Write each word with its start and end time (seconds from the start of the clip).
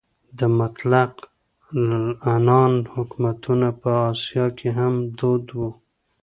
د 0.39 0.41
مطلق 0.59 1.11
العنان 1.77 2.73
حکومتونه 2.95 3.67
په 3.81 3.91
اسیا 4.11 4.45
کې 4.57 4.69
هم 4.77 4.93
دود 5.19 5.45
وو. 5.57 5.69